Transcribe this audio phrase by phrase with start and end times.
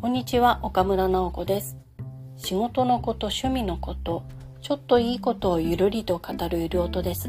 [0.00, 1.76] こんにちは岡村直子です。
[2.38, 4.24] 仕事のこと趣味のこと
[4.62, 7.28] ちょっといいことをゆるりと語るゆる音です。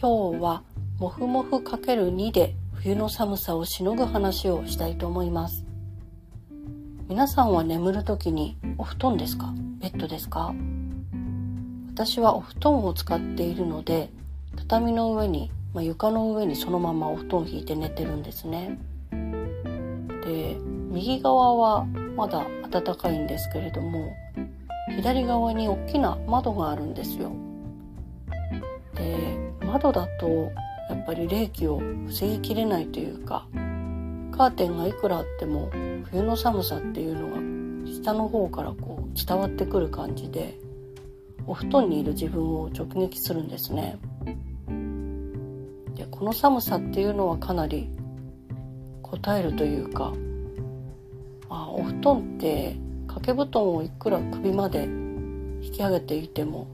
[0.00, 0.62] 今日は
[1.00, 5.66] もふもふ ×2 で冬の寒さをしのぐ話をしたいと思います。
[7.08, 9.52] 皆さんは眠る時にお布団ですか？
[9.80, 10.54] ベッドですか？
[11.92, 14.10] 私はお布団を使っているので
[14.54, 18.78] 畳の上に、まあ、床の上にそのままお布団を引いて寝てるんですね。
[20.92, 24.12] 右側はまだ暖かいんですけれども
[24.94, 27.32] 左側に大きな窓があるんですよ。
[28.94, 30.28] で窓だと
[30.90, 33.46] やっぱり冷気を防ぎきれないというか
[34.32, 35.70] カーテンがいくらあっても
[36.10, 40.58] 冬の寒さっていうのが下の方からこう伝わってくる感じで
[41.46, 43.98] お布団にいる自分を直撃するんですね。
[45.94, 47.88] でこの寒さっていうのはかなり
[49.02, 50.12] 答えるというか、
[51.52, 56.66] あ、お布団って掛け布団をいくら首まで引き上げていても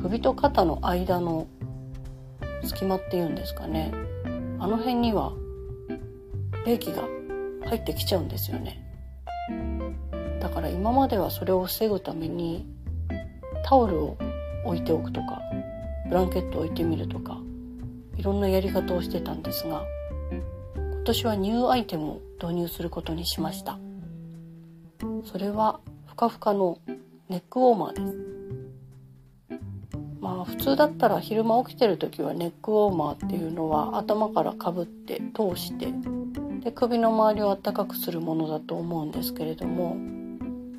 [0.00, 1.46] 首と肩の間の
[2.62, 3.92] 隙間っていうんですかね。
[4.58, 5.32] あの辺には
[6.64, 7.02] 冷気が
[7.66, 8.80] 入ってきちゃうんですよね。
[10.40, 12.66] だから今まではそれを防ぐために
[13.64, 14.18] タオルを
[14.64, 15.40] 置いておくとか
[16.08, 17.38] ブランケットを置いてみるとか
[18.16, 19.82] いろんなやり方をしてたんですが
[20.76, 23.78] 今年はニューアイテムを導入することにしました。
[25.24, 26.78] それはふかふかの
[27.28, 28.34] ネックウォーマーです。
[30.20, 35.88] まあ普通だったら昼間起きてる時はネックウォーマーっていうのは頭からかぶって通して
[36.60, 39.98] で首の周りを暖かくするものだと思うんですけれども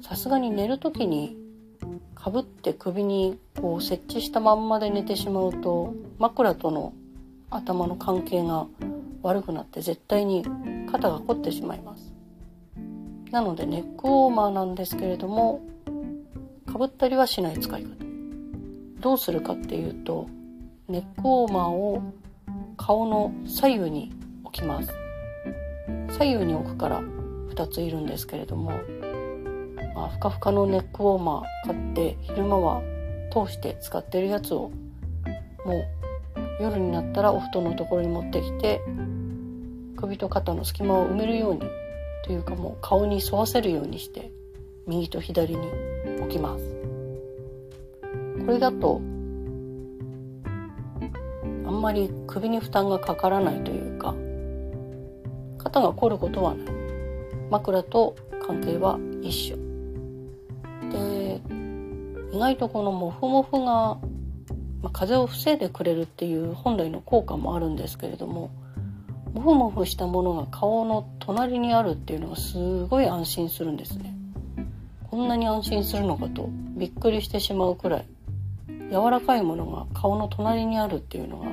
[0.02, 1.38] さすがに寝る時に
[2.16, 6.94] かぶって首にこう設置したまんまで寝てしまうと枕との
[7.52, 8.66] 頭の関係が
[9.22, 10.44] 悪くなって絶対に
[10.92, 11.95] 肩が凝ってしまいます。
[13.32, 15.62] なのでネックウォーマーなんですけれども
[16.72, 17.90] かぶったりはしない使い方。
[19.00, 20.28] どうするかっていうと
[20.88, 22.02] ネックウォーマーを
[22.78, 24.14] 顔の左右に
[24.44, 24.92] 置きます。
[26.18, 28.72] 左右に置くから2ついるんですけれども、
[29.96, 32.82] まあ、ふかふかのネックウォーマー買って昼間は
[33.32, 34.72] 通して使ってるやつを
[35.66, 35.86] もう
[36.62, 38.82] 夜になったらお布団のところに持ってきて
[39.98, 41.62] 首と肩の隙間を埋めるように
[42.26, 44.32] というかもう顔に沿わせるようにして
[44.88, 45.68] 右と左に
[46.20, 46.76] 置きます。
[48.44, 49.00] これだと
[51.68, 54.16] あんまり首に負担がかからないというか
[55.60, 56.68] 肩が凝ることはない。
[57.52, 58.16] 枕と
[58.48, 59.58] 関係は一緒。
[60.92, 61.42] で
[62.36, 64.00] 意外とこのモフモフが、ま
[64.86, 68.50] あ、風を防いでくれるっていう本来の効果もあるんですけれども
[69.36, 74.16] モフモフしたものが顔の隣にあるっていうのがすごい安心するんですね。
[75.12, 78.06] こんなに安心するのかとびっくりしてしまうくらい。
[78.90, 81.48] 柔らかいものが顔の隣にあるっていうのが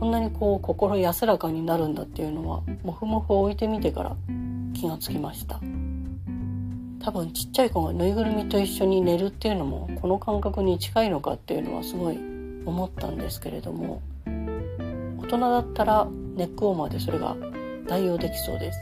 [0.00, 4.16] こんなにこう心安らかになるんだっていうのはモフモフを置いてみてから
[4.74, 5.60] 気がつきました。
[7.00, 12.18] 多分ちっちゃい子がぬいぐるみと一緒に寝るっていうのもこの感覚に近いのかっていうのはすごい
[12.66, 14.02] 思ったんですけれども
[15.18, 17.36] 大人だったらネックウォーマーでそれが
[17.88, 18.78] 代用できそうです。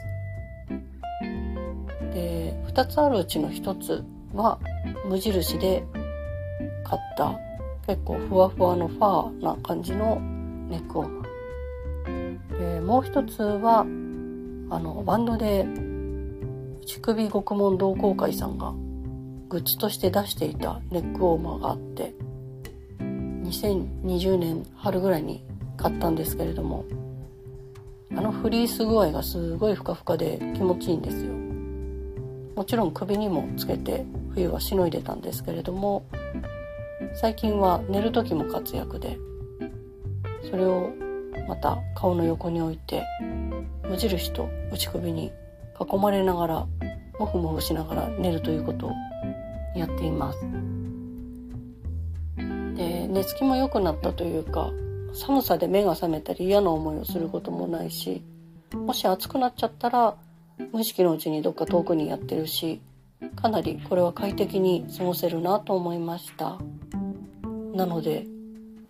[2.13, 4.59] で2つあるうちの1つは
[5.09, 5.83] 無印で
[6.83, 7.37] 買った
[7.87, 10.21] 結構ふわふわのファーな感じの
[10.69, 12.75] ネックウォーマー。
[12.75, 15.65] でもう一つはあのバンドで
[16.85, 18.71] 乳首獄門同好会さんが
[19.49, 22.13] グッズとして出していたネックウォーマーがあって
[22.99, 25.43] 2020年春ぐらいに
[25.75, 26.85] 買ったんですけれども
[28.15, 31.33] あのフリース具合がすごいふかふかで気持ちいいんですよ。
[32.55, 36.05] もちろん首にもつけて冬はしのいでたんですけれども
[37.13, 39.17] 最近は寝る時も活躍で
[40.49, 40.91] それを
[41.47, 43.03] また顔の横に置いて
[43.87, 45.31] 無印と内首に
[45.79, 46.67] 囲まれながら
[47.19, 48.91] モフモフしながら寝るということを
[49.75, 50.39] やっています。
[52.75, 54.71] で寝つきも良くなったというか
[55.17, 58.23] 寒さで目が覚めたり嫌な思いをすることもないし
[58.73, 60.15] もし暑くなっちゃったら
[60.71, 62.81] 無意識のうちにどっか遠くにやってるし
[63.35, 66.57] かなりこれは快適に過ごせるなと思いました。
[67.73, 68.25] なので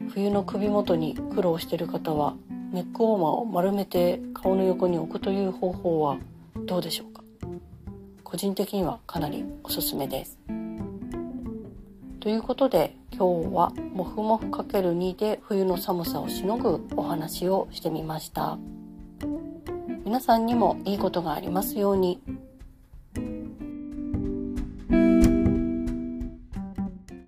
[0.09, 2.35] 冬の首元に苦労してる方は
[2.71, 6.17] ネックウォーマーを丸めて顔の横に置くという方法は
[6.65, 7.23] どうでしょうか？
[8.23, 10.37] 個人的にはかなりおすすめです
[12.19, 18.59] ということで今日はもふもふ ×2 で冬の寒さをしのぐお話をしてみました
[20.05, 22.21] 皆さんにもいいことがありますように。